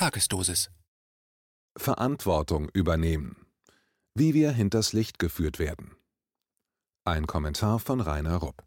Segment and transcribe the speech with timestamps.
[0.00, 0.70] Tagesdosis.
[1.76, 3.44] Verantwortung übernehmen.
[4.14, 5.94] Wie wir hinters Licht geführt werden.
[7.04, 8.64] Ein Kommentar von Rainer Rupp.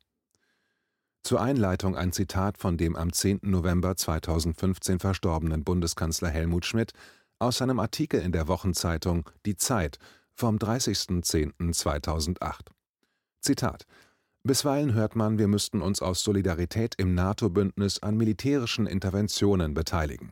[1.23, 3.39] Zur Einleitung ein Zitat von dem am 10.
[3.41, 6.91] November 2015 verstorbenen Bundeskanzler Helmut Schmidt
[7.39, 9.97] aus seinem Artikel in der Wochenzeitung Die Zeit
[10.35, 12.59] vom 30.10.2008.
[13.41, 13.87] Zitat
[14.43, 20.31] Bisweilen hört man, wir müssten uns aus Solidarität im NATO-Bündnis an militärischen Interventionen beteiligen.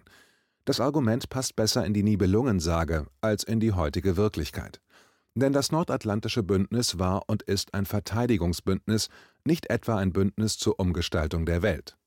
[0.66, 4.80] Das Argument passt besser in die Nibelungensage als in die heutige Wirklichkeit.
[5.34, 9.10] Denn das Nordatlantische Bündnis war und ist ein Verteidigungsbündnis,
[9.44, 11.98] nicht etwa ein Bündnis zur Umgestaltung der Welt.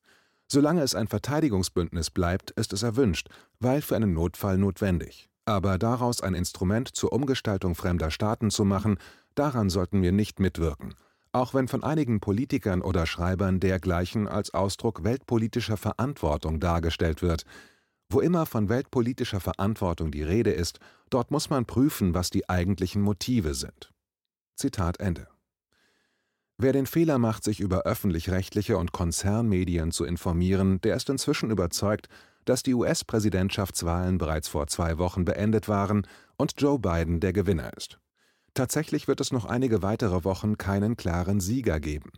[0.46, 3.28] Solange es ein Verteidigungsbündnis bleibt, ist es erwünscht,
[3.60, 5.30] weil für einen Notfall notwendig.
[5.46, 8.98] Aber daraus ein Instrument zur Umgestaltung fremder Staaten zu machen,
[9.34, 10.94] daran sollten wir nicht mitwirken
[11.34, 17.44] auch wenn von einigen Politikern oder Schreibern dergleichen als Ausdruck weltpolitischer Verantwortung dargestellt wird.
[18.14, 20.78] Wo immer von weltpolitischer Verantwortung die Rede ist,
[21.10, 23.92] dort muss man prüfen, was die eigentlichen Motive sind.
[24.54, 25.26] Zitat Ende.
[26.56, 32.08] Wer den Fehler macht, sich über öffentlich-rechtliche und Konzernmedien zu informieren, der ist inzwischen überzeugt,
[32.44, 37.98] dass die US-Präsidentschaftswahlen bereits vor zwei Wochen beendet waren und Joe Biden der Gewinner ist.
[38.54, 42.12] Tatsächlich wird es noch einige weitere Wochen keinen klaren Sieger geben.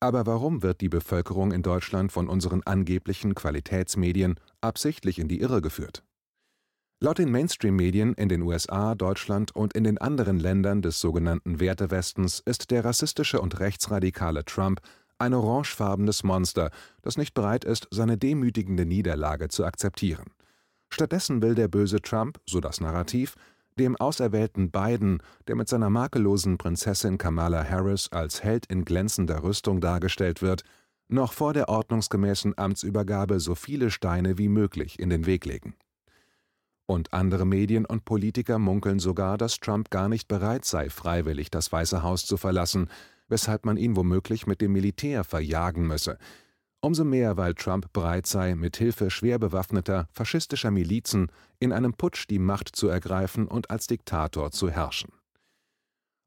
[0.00, 5.60] Aber warum wird die Bevölkerung in Deutschland von unseren angeblichen Qualitätsmedien absichtlich in die Irre
[5.60, 6.04] geführt?
[7.00, 12.40] Laut den Mainstream-Medien in den USA, Deutschland und in den anderen Ländern des sogenannten Wertewestens
[12.44, 14.80] ist der rassistische und rechtsradikale Trump
[15.18, 16.70] ein orangefarbenes Monster,
[17.02, 20.26] das nicht bereit ist, seine demütigende Niederlage zu akzeptieren.
[20.90, 23.34] Stattdessen will der böse Trump, so das Narrativ,
[23.78, 29.80] dem auserwählten Biden, der mit seiner makellosen Prinzessin Kamala Harris als Held in glänzender Rüstung
[29.80, 30.64] dargestellt wird,
[31.08, 35.74] noch vor der ordnungsgemäßen Amtsübergabe so viele Steine wie möglich in den Weg legen.
[36.84, 41.70] Und andere Medien und Politiker munkeln sogar, dass Trump gar nicht bereit sei, freiwillig das
[41.70, 42.88] Weiße Haus zu verlassen,
[43.28, 46.18] weshalb man ihn womöglich mit dem Militär verjagen müsse,
[46.80, 52.26] Umso mehr, weil Trump bereit sei, mit Hilfe schwer bewaffneter, faschistischer Milizen in einem Putsch
[52.30, 55.10] die Macht zu ergreifen und als Diktator zu herrschen.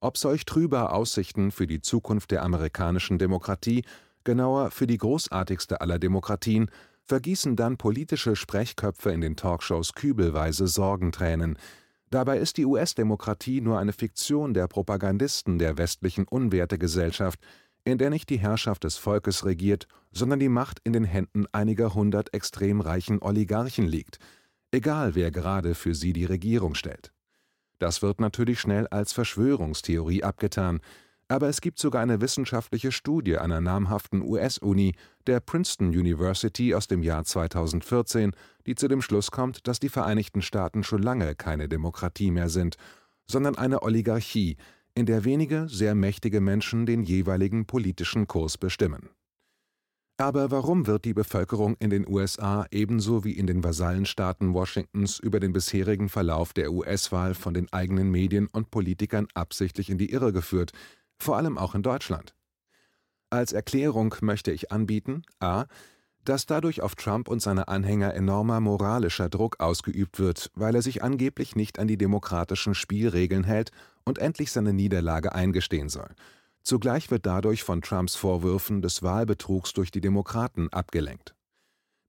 [0.02, 3.86] Ob solch trüber Aussichten für die Zukunft der amerikanischen Demokratie,
[4.24, 6.70] genauer für die großartigste aller Demokratien,
[7.06, 11.58] vergießen dann politische Sprechköpfe in den Talkshows kübelweise Sorgentränen.
[12.10, 17.40] Dabei ist die US-Demokratie nur eine Fiktion der Propagandisten der westlichen Unwertegesellschaft,
[17.84, 21.94] in der nicht die Herrschaft des Volkes regiert, sondern die Macht in den Händen einiger
[21.94, 24.19] hundert extrem reichen Oligarchen liegt,
[24.72, 27.12] egal wer gerade für sie die Regierung stellt.
[27.80, 30.81] Das wird natürlich schnell als Verschwörungstheorie abgetan,
[31.31, 34.96] aber es gibt sogar eine wissenschaftliche Studie einer namhaften US-Uni,
[35.28, 38.34] der Princeton University aus dem Jahr 2014,
[38.66, 42.75] die zu dem Schluss kommt, dass die Vereinigten Staaten schon lange keine Demokratie mehr sind,
[43.28, 44.58] sondern eine Oligarchie,
[44.96, 49.09] in der wenige sehr mächtige Menschen den jeweiligen politischen Kurs bestimmen.
[50.18, 55.40] Aber warum wird die Bevölkerung in den USA ebenso wie in den Vasallenstaaten Washingtons über
[55.40, 60.31] den bisherigen Verlauf der US-Wahl von den eigenen Medien und Politikern absichtlich in die Irre
[60.31, 60.74] geführt,
[61.18, 62.35] vor allem auch in Deutschland?
[63.31, 65.66] Als Erklärung möchte ich anbieten a
[66.23, 71.02] dass dadurch auf Trump und seine Anhänger enormer moralischer Druck ausgeübt wird, weil er sich
[71.02, 73.72] angeblich nicht an die demokratischen Spielregeln hält
[74.06, 76.10] und endlich seine Niederlage eingestehen soll.
[76.64, 81.36] Zugleich wird dadurch von Trumps Vorwürfen des Wahlbetrugs durch die Demokraten abgelenkt.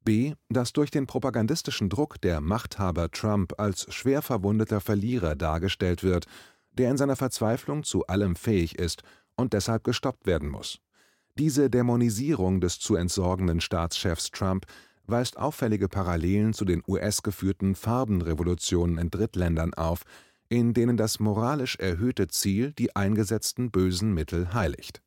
[0.05, 0.35] B.
[0.49, 6.27] Dass durch den propagandistischen Druck der Machthaber Trump als schwer verwundeter Verlierer dargestellt wird,
[6.73, 9.03] der in seiner Verzweiflung zu allem fähig ist
[9.37, 10.81] und deshalb gestoppt werden muss.
[11.39, 14.67] Diese Dämonisierung des zu entsorgenden Staatschefs Trump
[15.07, 20.03] weist auffällige Parallelen zu den US-geführten Farbenrevolutionen in Drittländern auf,
[20.53, 25.01] in denen das moralisch erhöhte Ziel die eingesetzten bösen Mittel heiligt.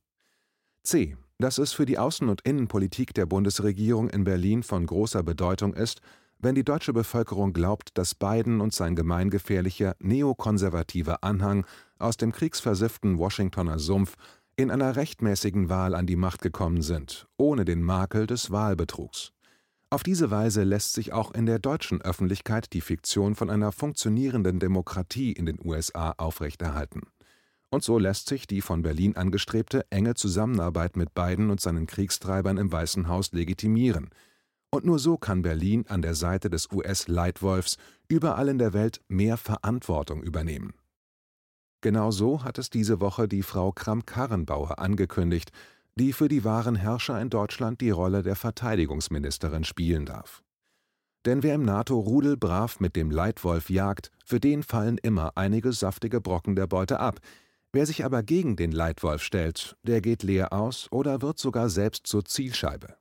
[0.82, 1.18] C.
[1.38, 6.02] Dass es für die Außen- und Innenpolitik der Bundesregierung in Berlin von großer Bedeutung ist,
[6.40, 11.68] wenn die deutsche Bevölkerung glaubt, dass Biden und sein gemeingefährlicher neokonservativer Anhang
[12.00, 14.16] aus dem kriegsversifften Washingtoner Sumpf
[14.56, 19.35] in einer rechtmäßigen Wahl an die Macht gekommen sind, ohne den Makel des Wahlbetrugs.
[19.96, 24.60] Auf diese Weise lässt sich auch in der deutschen Öffentlichkeit die Fiktion von einer funktionierenden
[24.60, 27.04] Demokratie in den USA aufrechterhalten.
[27.70, 32.58] Und so lässt sich die von Berlin angestrebte enge Zusammenarbeit mit Biden und seinen Kriegstreibern
[32.58, 34.10] im Weißen Haus legitimieren.
[34.70, 37.78] Und nur so kann Berlin an der Seite des US-Leitwolfs
[38.10, 40.74] überall in der Welt mehr Verantwortung übernehmen.
[41.80, 45.54] Genau so hat es diese Woche die Frau Kramp-Karrenbauer angekündigt,
[45.98, 50.44] die für die wahren Herrscher in Deutschland die Rolle der Verteidigungsministerin spielen darf.
[51.26, 56.22] Denn wer im NATO-Rudel brav mit dem Leitwolf jagt, für den fallen immer einige saftige
[56.22, 57.20] Brocken der Beute ab.
[57.72, 62.08] Wer sich aber gegen den Leitwolf stellt, der geht leer aus oder wird sogar selbst
[62.08, 62.96] zur Zielscheibe.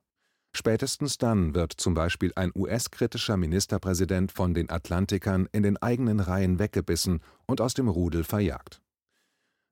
[0.53, 6.59] Spätestens dann wird zum Beispiel ein US-kritischer Ministerpräsident von den Atlantikern in den eigenen Reihen
[6.59, 8.81] weggebissen und aus dem Rudel verjagt.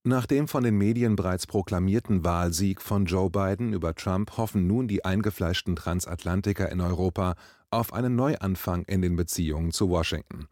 [0.06, 4.90] Nach dem von den Medien bereits proklamierten Wahlsieg von Joe Biden über Trump hoffen nun
[4.90, 7.36] die eingefleischten Transatlantiker in Europa
[7.70, 10.50] auf einen Neuanfang in den Beziehungen zu Washington.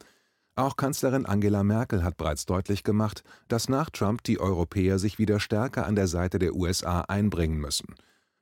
[0.56, 5.42] Auch Kanzlerin Angela Merkel hat bereits deutlich gemacht, dass nach Trump die Europäer sich wieder
[5.42, 7.96] stärker an der Seite der USA einbringen müssen.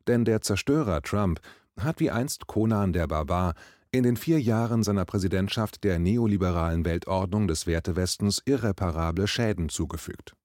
[0.08, 1.40] Denn der Zerstörer Trump
[1.80, 3.56] hat wie einst Conan der Barbar
[3.92, 10.36] in den vier Jahren seiner Präsidentschaft der neoliberalen Weltordnung des Wertewestens irreparable Schäden zugefügt.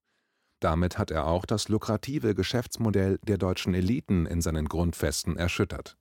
[0.61, 5.97] Damit hat er auch das lukrative Geschäftsmodell der deutschen Eliten in seinen Grundfesten erschüttert.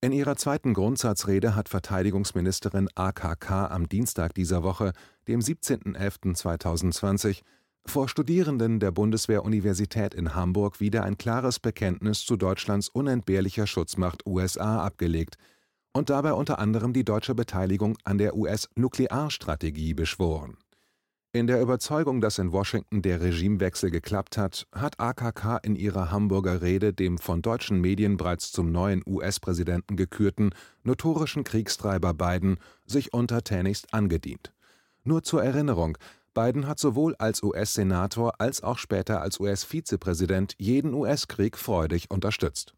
[0.00, 4.92] In ihrer zweiten Grundsatzrede hat Verteidigungsministerin AKK am Dienstag dieser Woche,
[5.28, 7.42] dem 17.11.2020,
[7.86, 14.84] vor Studierenden der Bundeswehr-Universität in Hamburg wieder ein klares Bekenntnis zu Deutschlands unentbehrlicher Schutzmacht USA
[14.84, 15.36] abgelegt
[15.92, 20.56] und dabei unter anderem die deutsche Beteiligung an der US-Nuklearstrategie beschworen.
[21.34, 26.62] In der Überzeugung, dass in Washington der Regimewechsel geklappt hat, hat AKK in ihrer Hamburger
[26.62, 30.54] Rede dem von deutschen Medien bereits zum neuen US-Präsidenten gekürten,
[30.84, 34.52] notorischen Kriegstreiber Biden sich untertänigst angedient.
[35.02, 35.98] Nur zur Erinnerung,
[36.34, 42.74] Biden hat sowohl als US-Senator als auch später als US-Vizepräsident jeden US-Krieg freudig unterstützt.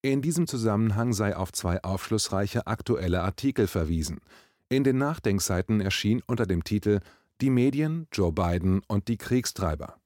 [0.00, 4.20] In diesem Zusammenhang sei auf zwei aufschlussreiche aktuelle Artikel verwiesen.
[4.68, 7.00] In den Nachdenkseiten erschien unter dem Titel
[7.40, 9.96] Die Medien, Joe Biden und die Kriegstreiber.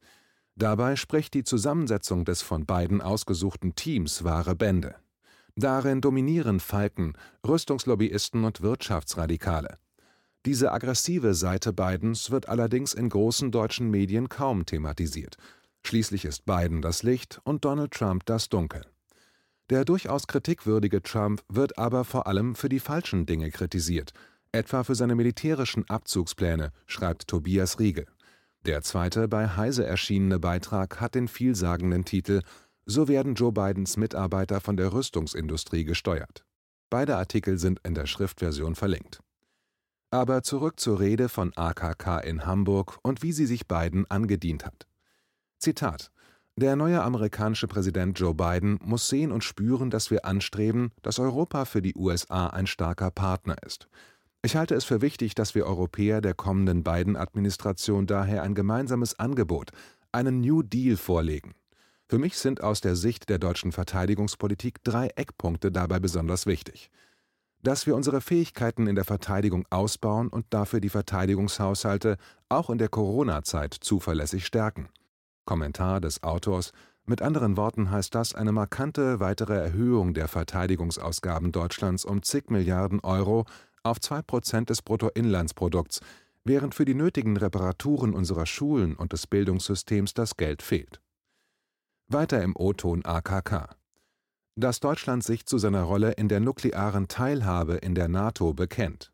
[0.57, 4.97] Dabei spricht die Zusammensetzung des von Biden ausgesuchten Teams wahre Bände.
[5.55, 7.13] Darin dominieren Falken,
[7.47, 9.79] Rüstungslobbyisten und Wirtschaftsradikale.
[10.47, 15.37] Diese aggressive Seite Bidens wird allerdings in großen deutschen Medien kaum thematisiert.
[15.85, 18.83] Schließlich ist Biden das Licht und Donald Trump das Dunkel.
[19.69, 24.13] Der durchaus kritikwürdige Trump wird aber vor allem für die falschen Dinge kritisiert,
[24.53, 28.07] etwa für seine militärischen Abzugspläne, schreibt Tobias Riegel.
[28.67, 32.43] Der zweite bei Heise erschienene Beitrag hat den vielsagenden Titel
[32.87, 36.45] So werden Joe Bidens Mitarbeiter von der Rüstungsindustrie gesteuert.
[36.91, 39.21] Beide Artikel sind in der Schriftversion verlinkt.
[40.11, 44.87] Aber zurück zur Rede von AKK in Hamburg und wie sie sich Biden angedient hat.
[45.59, 46.11] Zitat
[46.57, 51.67] Der neue amerikanische Präsident Joe Biden muss sehen und spüren, dass wir anstreben, dass Europa
[51.67, 53.89] für die USA ein starker Partner ist.
[54.49, 59.73] Ich halte es für wichtig, dass wir Europäer der kommenden Biden-Administration daher ein gemeinsames Angebot,
[60.11, 61.55] einen New Deal vorlegen.
[62.07, 66.91] Für mich sind aus der Sicht der deutschen Verteidigungspolitik drei Eckpunkte dabei besonders wichtig
[67.63, 72.17] dass wir unsere Fähigkeiten in der Verteidigung ausbauen und dafür die Verteidigungshaushalte
[72.49, 74.89] auch in der Corona-Zeit zuverlässig stärken.
[75.45, 76.73] Kommentar des Autors
[77.05, 83.01] Mit anderen Worten heißt das eine markante weitere Erhöhung der Verteidigungsausgaben Deutschlands um zig Milliarden
[83.01, 83.45] Euro
[83.89, 86.01] auf zwei Prozent des Bruttoinlandsprodukts,
[86.45, 91.01] während für die nötigen Reparaturen unserer Schulen und des Bildungssystems das Geld fehlt.
[92.09, 93.79] Weiter im O-Ton AKK
[94.59, 99.13] dass Deutschland sich zu seiner Rolle in der nuklearen Teilhabe in der NATO bekennt.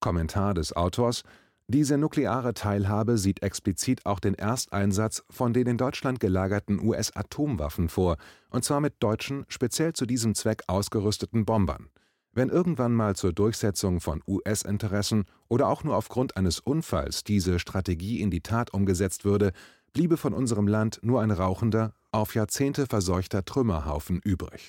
[0.00, 1.22] Kommentar des Autors
[1.68, 8.16] Diese nukleare Teilhabe sieht explizit auch den Ersteinsatz von den in Deutschland gelagerten US-Atomwaffen vor,
[8.50, 11.88] und zwar mit deutschen, speziell zu diesem Zweck ausgerüsteten Bombern.
[12.36, 18.20] Wenn irgendwann mal zur Durchsetzung von US-Interessen oder auch nur aufgrund eines Unfalls diese Strategie
[18.20, 19.52] in die Tat umgesetzt würde,
[19.94, 24.68] bliebe von unserem Land nur ein rauchender, auf Jahrzehnte verseuchter Trümmerhaufen übrig.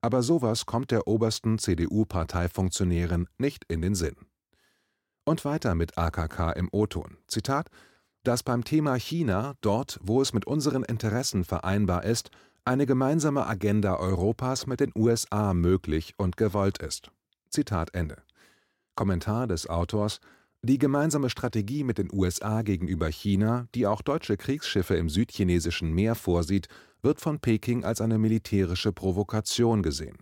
[0.00, 4.16] Aber sowas kommt der obersten CDU-Parteifunktionärin nicht in den Sinn.
[5.26, 7.18] Und weiter mit AKK im O-Ton.
[7.28, 7.68] Zitat:
[8.22, 12.30] Dass beim Thema China, dort, wo es mit unseren Interessen vereinbar ist,
[12.64, 17.10] eine gemeinsame Agenda Europas mit den USA möglich und gewollt ist.
[17.50, 18.22] Zitat Ende.
[18.94, 20.20] Kommentar des Autors
[20.66, 26.14] die gemeinsame Strategie mit den USA gegenüber China, die auch deutsche Kriegsschiffe im Südchinesischen Meer
[26.14, 26.68] vorsieht,
[27.02, 30.16] wird von Peking als eine militärische Provokation gesehen.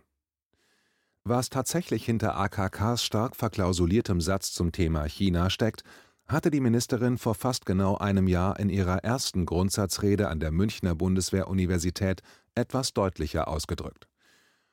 [1.22, 5.84] Was tatsächlich hinter AKKs stark verklausuliertem Satz zum Thema China steckt,
[6.28, 10.94] hatte die Ministerin vor fast genau einem Jahr in ihrer ersten Grundsatzrede an der Münchner
[10.94, 12.22] Bundeswehr-Universität
[12.54, 14.08] etwas deutlicher ausgedrückt.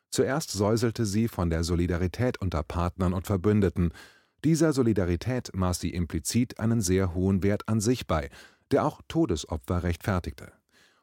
[0.10, 3.94] Zuerst säuselte sie von der Solidarität unter Partnern und Verbündeten,
[4.44, 8.30] dieser Solidarität maß sie implizit einen sehr hohen Wert an sich bei,
[8.72, 10.54] der auch Todesopfer rechtfertigte.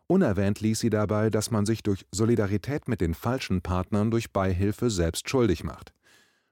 [0.06, 4.88] Unerwähnt ließ sie dabei, dass man sich durch Solidarität mit den falschen Partnern durch Beihilfe
[4.88, 5.92] selbst schuldig macht.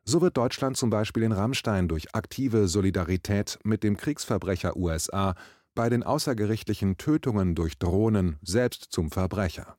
[0.06, 5.34] So wird Deutschland zum Beispiel in Rammstein durch aktive Solidarität mit dem Kriegsverbrecher USA
[5.74, 9.78] bei den außergerichtlichen Tötungen durch Drohnen selbst zum Verbrecher.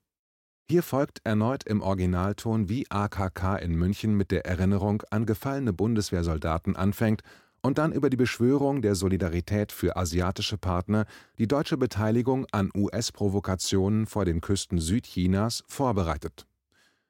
[0.68, 6.76] Hier folgt erneut im Originalton, wie AKK in München mit der Erinnerung an gefallene Bundeswehrsoldaten
[6.76, 7.22] anfängt
[7.62, 11.06] und dann über die Beschwörung der Solidarität für asiatische Partner
[11.38, 16.48] die deutsche Beteiligung an US-Provokationen vor den Küsten Südchinas vorbereitet.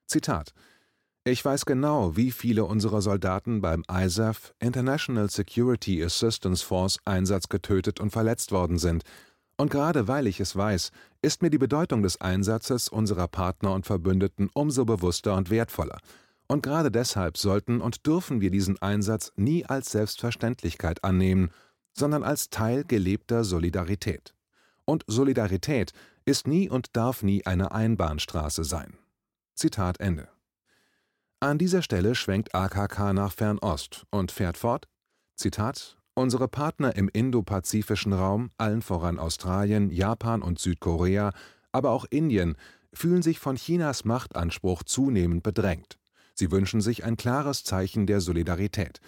[0.05, 0.53] Zitat
[1.27, 7.99] ich weiß genau, wie viele unserer Soldaten beim ISAF International Security Assistance Force Einsatz getötet
[7.99, 9.03] und verletzt worden sind,
[9.57, 10.91] und gerade weil ich es weiß,
[11.21, 15.97] ist mir die Bedeutung des Einsatzes unserer Partner und Verbündeten umso bewusster und wertvoller,
[16.47, 21.49] und gerade deshalb sollten und dürfen wir diesen Einsatz nie als Selbstverständlichkeit annehmen,
[21.93, 24.35] sondern als Teil gelebter Solidarität.
[24.85, 25.91] Und Solidarität
[26.25, 28.93] ist nie und darf nie eine Einbahnstraße sein.
[29.55, 30.34] Zitat Ende.
[31.45, 34.87] An dieser Stelle schwenkt AKK nach Fernost und fährt fort:
[35.35, 41.33] Zitat: Unsere Partner im indopazifischen Raum, allen voran Australien, Japan und Südkorea,
[41.71, 42.57] aber auch Indien,
[42.93, 45.99] fühlen sich von Chinas Machtanspruch zunehmend bedrängt.
[46.33, 48.99] Sie wünschen sich ein klares Zeichen der Solidarität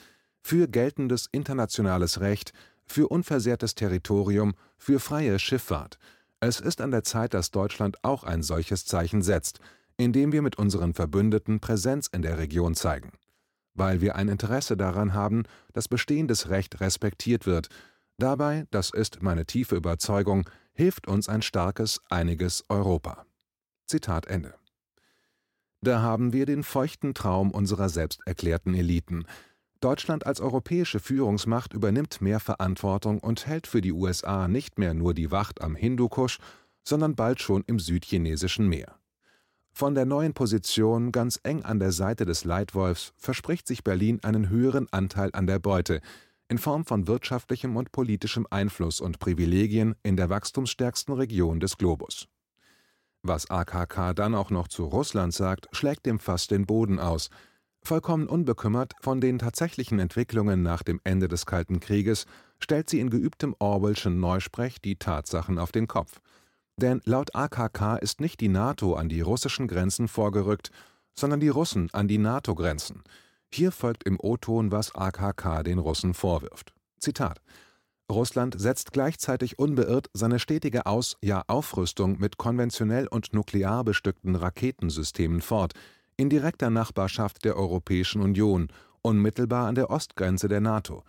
[0.44, 2.54] für geltendes internationales Recht,
[2.86, 5.98] für unversehrtes Territorium, für freie Schifffahrt.
[6.40, 9.60] Es ist an der Zeit, dass Deutschland auch ein solches Zeichen setzt
[9.98, 13.12] indem wir mit unseren Verbündeten Präsenz in der Region zeigen,
[13.74, 17.70] weil wir ein Interesse daran haben, dass bestehendes Recht respektiert wird.
[18.18, 23.26] Dabei, das ist meine tiefe Überzeugung, hilft uns ein starkes, einiges Europa.
[23.88, 24.54] Zitat Ende.
[25.82, 29.26] Da haben wir den feuchten Traum unserer selbsterklärten Eliten.
[29.80, 35.14] Deutschland als europäische Führungsmacht übernimmt mehr Verantwortung und hält für die USA nicht mehr nur
[35.14, 36.40] die Wacht am Hindukusch,
[36.84, 38.97] sondern bald schon im südchinesischen Meer.
[39.78, 44.50] Von der neuen Position ganz eng an der Seite des Leitwolfs verspricht sich Berlin einen
[44.50, 46.02] höheren Anteil an der Beute
[46.50, 52.28] in Form von wirtschaftlichem und politischem Einfluss und Privilegien in der wachstumsstärksten Region des Globus.
[53.22, 57.30] Was AKK dann auch noch zu Russland sagt, schlägt dem Fass den Boden aus.
[57.84, 62.26] Vollkommen unbekümmert von den tatsächlichen Entwicklungen nach dem Ende des Kalten Krieges
[62.60, 66.20] stellt sie in geübtem Orwellschen Neusprech die Tatsachen auf den Kopf–
[66.78, 70.72] denn laut AKK ist nicht die NATO an die russischen Grenzen vorgerückt,
[71.14, 73.04] sondern die Russen an die NATO-Grenzen.
[73.52, 76.74] Hier folgt im O-Ton, was AKK den Russen vorwirft.
[77.00, 77.42] Zitat
[78.10, 85.42] Russland setzt gleichzeitig unbeirrt seine stetige Aus-, ja Aufrüstung mit konventionell und nuklear bestückten Raketensystemen
[85.42, 85.74] fort,
[86.16, 88.70] in direkter Nachbarschaft der Europäischen Union,
[89.02, 91.04] unmittelbar an der Ostgrenze der NATO.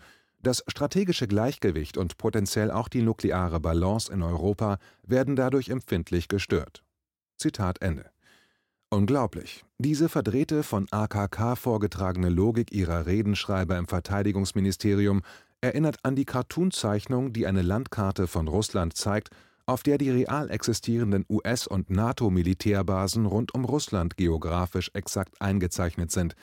[0.48, 6.82] Das strategische Gleichgewicht und potenziell auch die nukleare Balance in Europa werden dadurch empfindlich gestört.
[7.36, 8.06] Zitat Ende.
[8.88, 9.66] Unglaublich.
[9.76, 15.20] Diese verdrehte, von AKK vorgetragene Logik ihrer Redenschreiber im Verteidigungsministerium
[15.60, 19.28] erinnert an die Cartoonzeichnung, die eine Landkarte von Russland zeigt,
[19.66, 26.36] auf der die real existierenden US- und NATO-Militärbasen rund um Russland geografisch exakt eingezeichnet sind.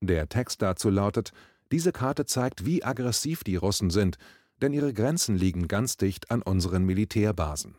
[0.00, 1.32] Der Text dazu lautet
[1.72, 4.18] diese Karte zeigt, wie aggressiv die Russen sind,
[4.60, 7.76] denn ihre Grenzen liegen ganz dicht an unseren Militärbasen.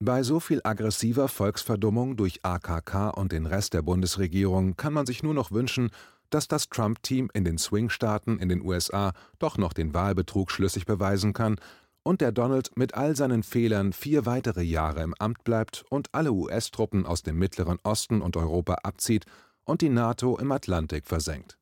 [0.00, 5.22] Bei so viel aggressiver Volksverdummung durch AKK und den Rest der Bundesregierung kann man sich
[5.22, 5.90] nur noch wünschen,
[6.30, 11.34] dass das Trump-Team in den Swing-Staaten in den USA doch noch den Wahlbetrug schlüssig beweisen
[11.34, 11.56] kann
[12.02, 16.32] und der Donald mit all seinen Fehlern vier weitere Jahre im Amt bleibt und alle
[16.32, 19.24] US-Truppen aus dem Mittleren Osten und Europa abzieht
[19.64, 21.58] und die NATO im Atlantik versenkt.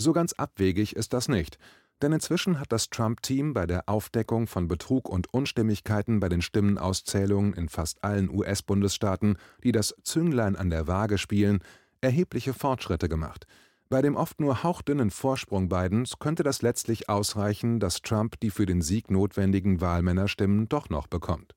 [0.00, 1.58] So ganz abwegig ist das nicht,
[2.02, 7.52] denn inzwischen hat das Trump-Team bei der Aufdeckung von Betrug und Unstimmigkeiten bei den Stimmenauszählungen
[7.52, 11.58] in fast allen US-Bundesstaaten, die das Zünglein an der Waage spielen,
[12.00, 13.46] erhebliche Fortschritte gemacht.
[13.88, 18.66] Bei dem oft nur hauchdünnen Vorsprung Bidens könnte das letztlich ausreichen, dass Trump die für
[18.66, 21.56] den Sieg notwendigen Wahlmännerstimmen doch noch bekommt.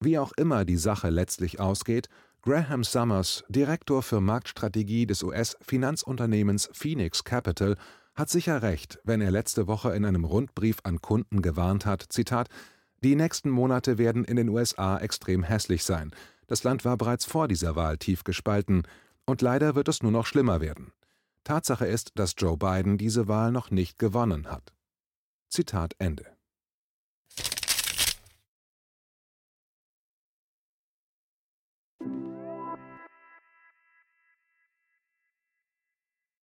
[0.00, 2.08] Wie auch immer die Sache letztlich ausgeht,
[2.42, 7.76] Graham Summers, Direktor für Marktstrategie des US-Finanzunternehmens Phoenix Capital,
[8.14, 12.48] hat sicher recht, wenn er letzte Woche in einem Rundbrief an Kunden gewarnt hat: Zitat,
[13.02, 16.12] Die nächsten Monate werden in den USA extrem hässlich sein.
[16.46, 18.84] Das Land war bereits vor dieser Wahl tief gespalten,
[19.26, 20.92] und leider wird es nur noch schlimmer werden.
[21.42, 24.72] Tatsache ist, dass Joe Biden diese Wahl noch nicht gewonnen hat.
[25.48, 26.37] Zitat Ende